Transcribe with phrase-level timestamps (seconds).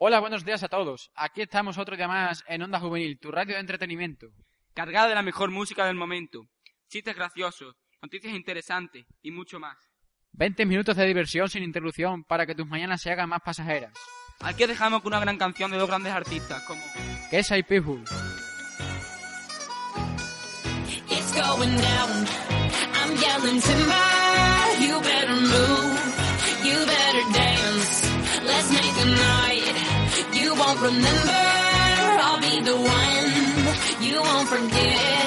[0.00, 1.10] Hola, buenos días a todos.
[1.16, 4.28] Aquí estamos otro día más en Onda Juvenil, tu radio de entretenimiento.
[4.72, 6.46] Cargada de la mejor música del momento,
[6.88, 9.76] chistes graciosos, noticias interesantes y mucho más.
[10.34, 13.92] 20 minutos de diversión sin interrupción para que tus mañanas se hagan más pasajeras.
[14.38, 16.80] Aquí dejamos con una gran canción de dos grandes artistas como
[17.28, 18.04] Kesha y Pitbull.
[21.10, 22.26] It's going down.
[22.94, 24.78] I'm yelling timber.
[24.78, 25.98] You better move.
[26.62, 27.47] You better dance.
[30.68, 31.32] Won't remember.
[32.20, 34.02] I'll be the one.
[34.02, 35.17] You won't forget.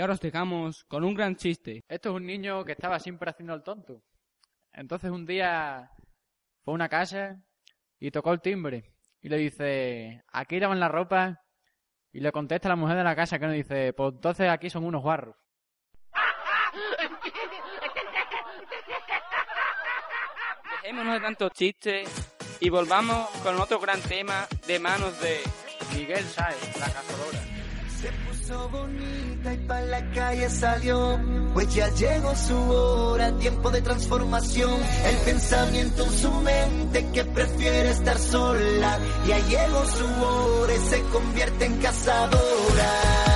[0.00, 1.84] Y ahora os dejamos con un gran chiste.
[1.86, 4.00] Esto es un niño que estaba siempre haciendo el tonto.
[4.72, 5.90] Entonces un día
[6.64, 7.44] fue a una casa
[7.98, 8.94] y tocó el timbre.
[9.20, 11.42] Y le dice, aquí lavan la ropa.
[12.14, 14.84] Y le contesta la mujer de la casa que no dice, pues entonces aquí son
[14.84, 15.36] unos guarros.
[20.80, 25.42] Dejémonos de tantos chistes y volvamos con otro gran tema de manos de
[25.94, 27.59] Miguel Sáez, la cazadora.
[28.00, 31.20] Se puso bonita y pa' la calle salió,
[31.52, 34.70] pues ya llegó su hora, tiempo de transformación.
[35.04, 41.02] El pensamiento en su mente que prefiere estar sola, ya llegó su hora y se
[41.10, 43.29] convierte en cazadora.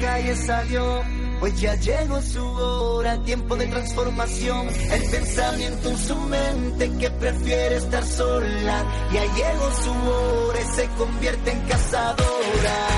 [0.00, 1.02] Calle salió.
[1.40, 4.68] Pues ya llegó su hora, tiempo de transformación.
[4.90, 8.84] El pensamiento en su mente que prefiere estar sola.
[9.12, 12.88] Ya llegó su hora y se convierte en cazadora.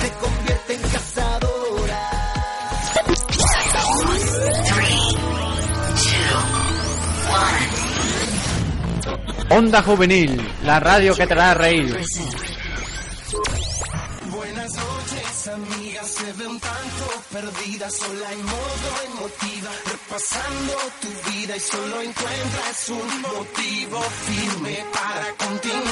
[0.00, 1.54] Se convierte en cazadora.
[9.50, 11.98] Onda Juvenil, la radio que te hará reír.
[16.24, 20.72] Se ve un tanto perdida, sola en modo emotiva, repasando
[21.02, 25.84] tu vida y solo encuentras un motivo firme para continuar.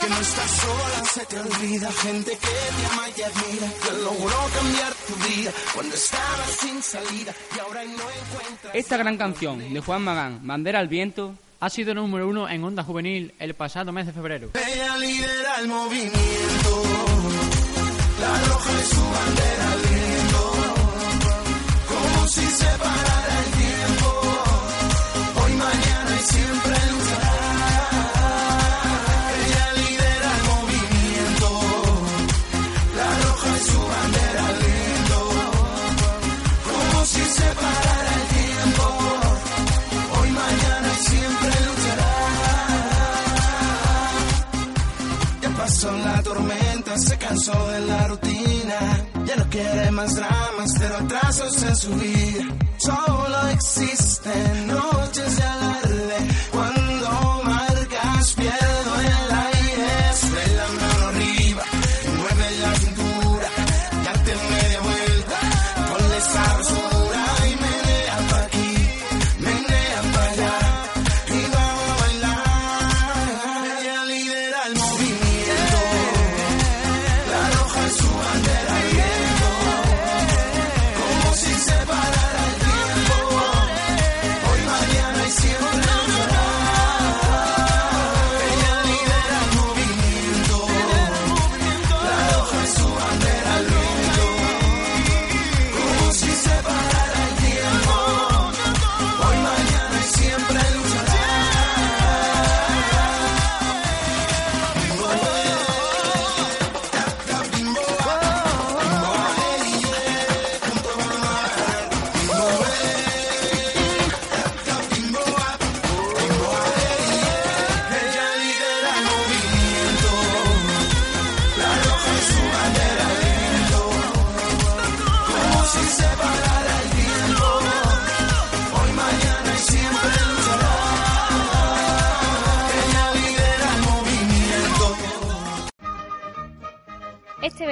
[0.00, 4.38] Que no estás sola se te olvida gente que te ama y admira, que logró
[4.54, 8.74] cambiar tu vida cuando estabas sin salida y ahora no encuentras.
[8.74, 12.84] Esta gran canción de Juan Magán, Bandera al Viento, Ha sido número uno en Onda
[12.84, 14.50] Juvenil el pasado mes de febrero.
[14.54, 16.82] Ella lidera el movimiento,
[18.20, 19.67] la roja es su bandera
[47.48, 49.06] cansó de la rutina.
[49.26, 52.44] Ya no quiere más dramas, pero atrasos en su vida.
[52.78, 55.77] Solo existen noches de alarde.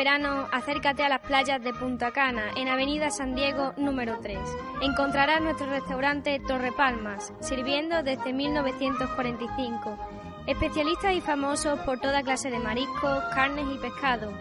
[0.08, 4.38] Acércate a las playas de Punta Cana, en Avenida San Diego número 3.
[4.82, 9.98] Encontrarás nuestro restaurante Torre Palmas, sirviendo desde 1945.
[10.46, 14.32] Especialistas y famosos por toda clase de mariscos, carnes y pescado.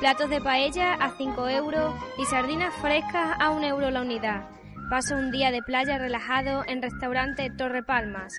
[0.00, 4.48] Platos de paella a 5 euros y sardinas frescas a 1 euro la unidad.
[4.88, 8.32] Pasa un día de playa relajado en Restaurante Torre Palmas.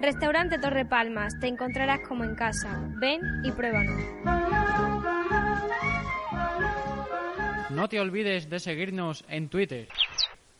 [0.00, 2.78] Restaurante Torre Palmas, te encontrarás como en casa.
[3.00, 4.87] Ven y pruébanos.
[7.70, 9.88] No te olvides de seguirnos en Twitter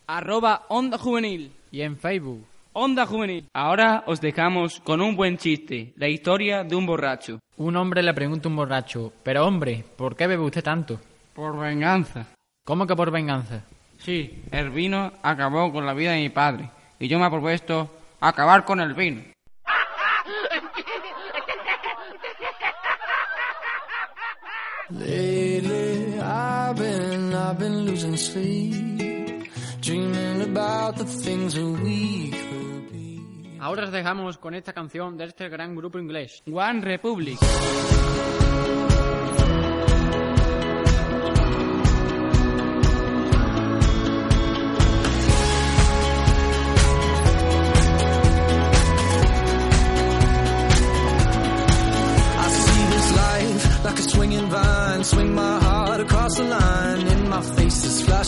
[0.08, 2.46] arroba Onda Juvenil, y en Facebook.
[2.72, 3.46] Onda Juvenil.
[3.52, 7.40] Ahora os dejamos con un buen chiste, la historia de un borracho.
[7.58, 10.99] Un hombre le pregunta a un borracho, pero hombre, ¿por qué bebe usted tanto?
[11.34, 12.26] Por venganza.
[12.64, 13.62] ¿Cómo que por venganza?
[13.99, 17.90] Sí, el vino acabó con la vida de mi padre y yo me he propuesto
[18.20, 19.22] acabar con el vino.
[27.49, 29.49] I've been, losing sleep,
[29.81, 31.56] dreaming about the things.
[33.59, 36.43] Ahora os dejamos con esta canción de este gran grupo inglés.
[36.53, 37.39] One Republic.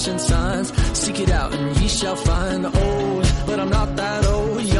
[0.00, 0.98] Flashing signs.
[0.98, 2.64] Seek it out and ye shall find.
[2.64, 4.62] Old, but I'm not that old.
[4.62, 4.79] Young,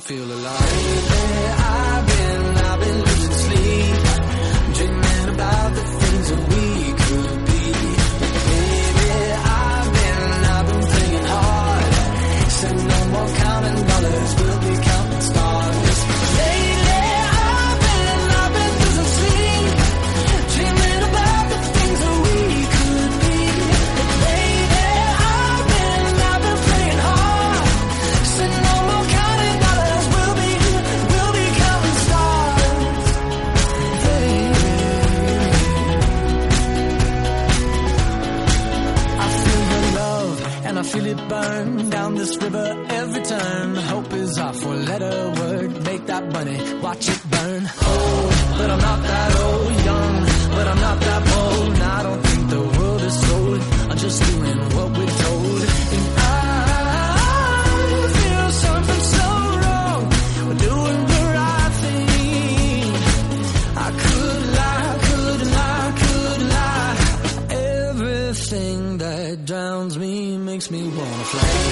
[0.00, 0.60] feel alive.
[0.60, 5.87] Lately, I've been, I've been losing sleep, dreaming about the
[71.30, 71.67] flame.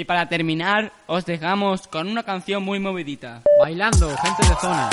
[0.00, 3.42] Y para terminar, os dejamos con una canción muy movidita.
[3.60, 4.88] Bailando, gente de zona.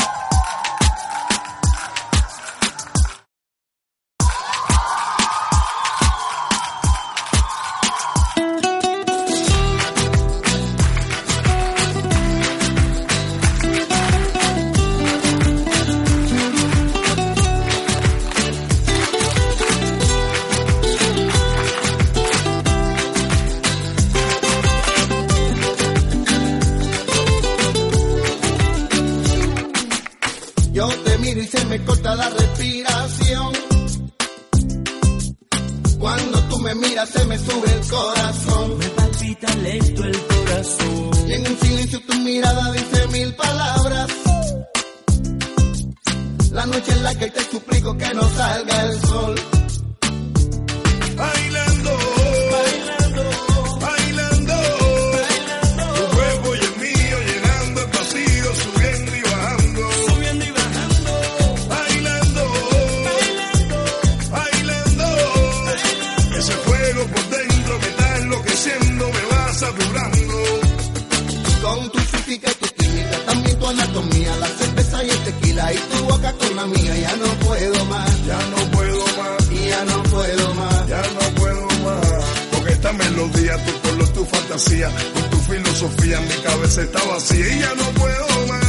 [75.57, 79.85] y tu boca con la mía, ya no puedo más, ya no puedo más, ya
[79.85, 82.25] no puedo más, ya no puedo más.
[82.51, 87.59] Con esta melodía, tu color, tu fantasía, con tu filosofía, mi cabeza está vacía y
[87.59, 88.66] ya no puedo más.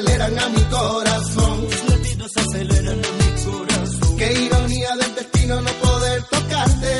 [0.00, 1.66] aceleran a mi corazón.
[1.68, 4.16] Mis latidos aceleran a mi corazón.
[4.16, 6.98] Qué ironía del destino no poder tocarte,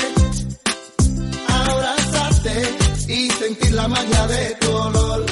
[1.47, 2.53] abrazarte
[3.07, 5.30] y sentir la magia de tu olor.